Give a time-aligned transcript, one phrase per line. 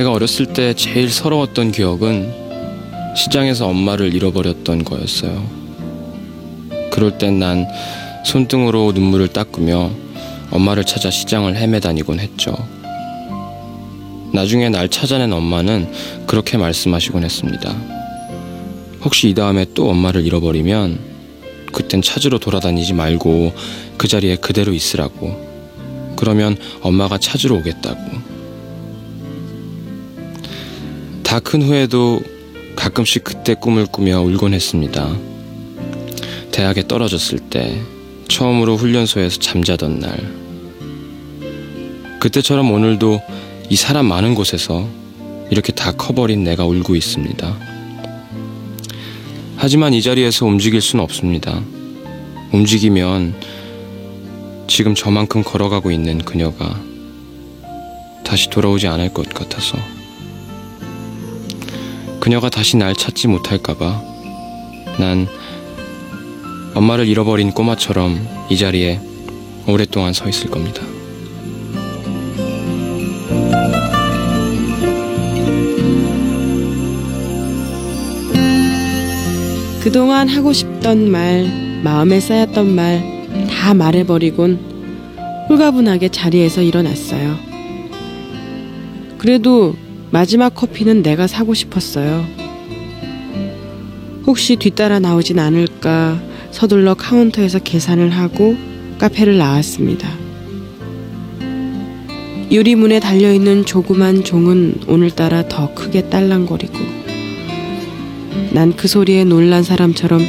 [0.00, 2.32] 내가 어렸을 때 제일 서러웠던 기억은
[3.14, 5.46] 시장에서 엄마를 잃어버렸던 거였어요.
[6.90, 7.66] 그럴 땐 난
[8.24, 9.90] 손등으로 눈물을 닦으며
[10.50, 12.56] 엄마를 찾아 시장을 헤매다니곤 했죠.
[14.32, 15.92] 나중에 날 찾아낸 엄마는
[16.26, 17.76] 그렇게 말씀하시곤 했습니다.
[19.04, 20.98] 혹시 이 다음에 또 엄마를 잃어버리면
[21.72, 23.52] 그땐 찾으러 돌아다니지 말고
[23.98, 26.14] 그 자리에 그대로 있으라고.
[26.16, 28.29] 그러면 엄마가 찾으러 오겠다고.
[31.30, 32.20] 다 큰 후에도
[32.74, 35.16] 가끔씩 그때 꿈을 꾸며 울곤 했습니다.
[36.50, 37.80] 대학에 떨어졌을 때
[38.26, 40.18] 처음으로 훈련소에서 잠자던 날.
[42.18, 43.22] 그때처럼 오늘도
[43.68, 44.88] 이 사람 많은 곳에서
[45.52, 47.58] 이렇게 다 커버린 내가 울고 있습니다.
[49.54, 51.62] 하지만 이 자리에서 움직일 수는 없습니다.
[52.52, 53.36] 움직이면
[54.66, 56.76] 지금 저만큼 걸어가고 있는 그녀가
[58.24, 59.78] 다시 돌아오지 않을 것 같아서
[62.20, 64.02] 그녀가 다시 날 찾지 못할까봐
[64.98, 65.26] 난
[66.74, 69.00] 엄마를 잃어버린 꼬마처럼 이 자리에
[69.66, 70.82] 오랫동안 서 있을 겁니다.
[79.82, 83.20] 그동안 하고 싶던 말, 마음에 쌓였던 말
[83.60, 87.36] 다 말해버리곤 홀가분하게 자리에서 일어났어요.
[89.18, 89.76] 그래도
[90.10, 92.26] 마지막 커피는 내가 사고 싶었어요.
[94.26, 98.56] 혹시 뒤따라 나오진 않을까 서둘러 카운터에서 계산을 하고
[98.98, 100.08] 카페를 나왔습니다.
[102.50, 106.78] 유리문에 달려있는 조그만 종은 오늘따라 더 크게 딸랑거리고
[108.52, 110.20] 난 그 소리에 놀란 사람처럼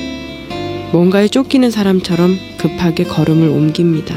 [0.91, 4.15] 뭔가에 쫓기는 사람처럼 급하게 걸음을 옮깁니다.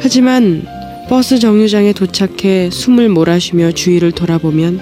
[0.00, 0.66] 하지만
[1.08, 4.80] 버스 정류장에 도착해 숨을 몰아쉬며 주위를 돌아보면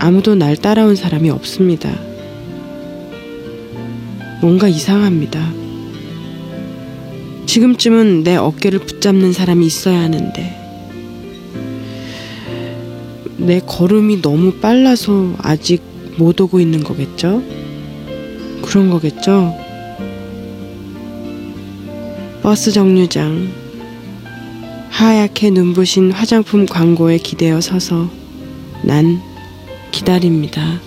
[0.00, 1.88] 아무도 날 따라온 사람이 없습니다.
[4.40, 5.52] 뭔가 이상합니다.
[7.46, 10.56] 지금쯤은 내 어깨를 붙잡는 사람이 있어야 하는데
[13.36, 15.80] 내 걸음이 너무 빨라서 아직
[16.16, 17.40] 못 오고 있는 거겠죠?
[18.62, 19.54] 그런 거겠죠?
[22.42, 23.67] 버스 정류장
[24.90, 28.10] 하얗게 눈부신 화장품 광고에 기대어 서서
[28.82, 29.20] 난
[29.90, 30.80] 기다립니다.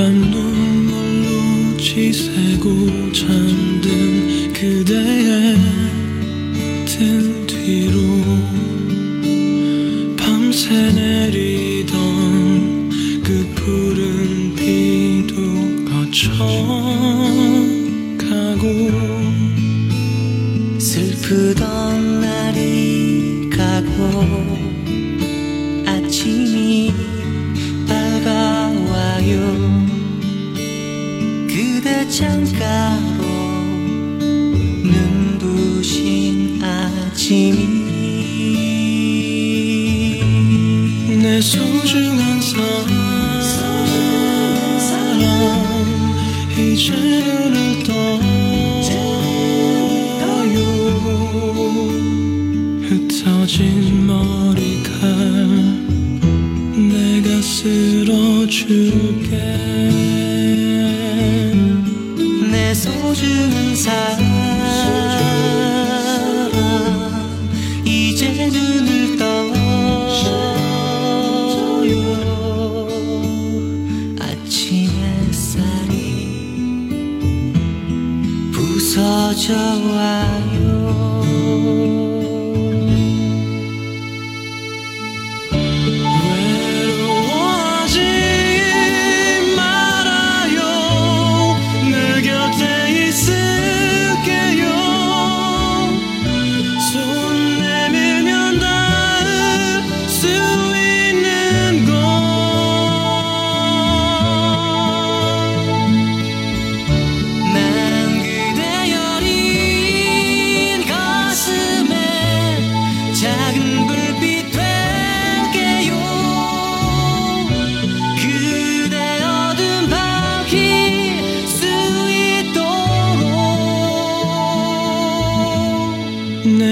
[0.00, 5.56] 밤 눈물로 지새고 잠든 그대의
[6.86, 7.98] 등 뒤로
[10.16, 11.92] 밤새 내리던
[13.22, 15.34] 그 푸른 비도
[15.84, 16.40] 거쳐가고
[20.80, 24.70] 슬프던 날이 가고
[32.10, 33.22] 창가로
[34.82, 37.56] 눈부신 아침이
[41.22, 42.90] 내 소중한 사람
[46.58, 48.20] 이제 눈을 떠요.
[52.88, 55.00] 흩어진 머리칼
[56.76, 58.99] 내가 쓸어줄
[62.80, 64.24] 소중한 사람.
[67.84, 69.52] 이제 눈을 떠요.
[74.18, 74.88] 아침
[75.28, 75.92] 햇살이
[78.50, 80.49] 부서져 와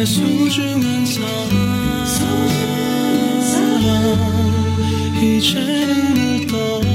[0.08, 1.28] 소중한 사람
[5.22, 6.88] 이제 눈을 떠요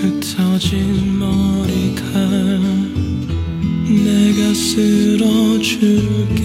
[0.00, 2.14] 흩어진 머리칼
[3.86, 6.42] 내가 쓸어줄게.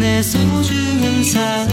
[0.00, 1.70] 내 소중한 사람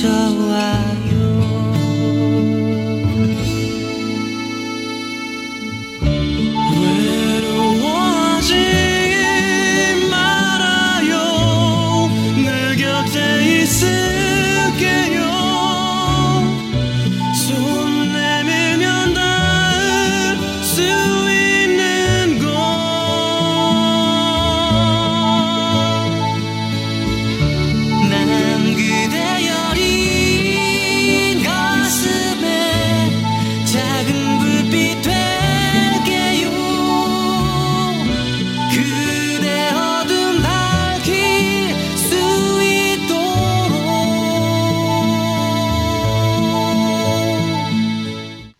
[0.00, 0.87] 这么。